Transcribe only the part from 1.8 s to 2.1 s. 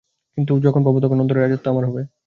হবে।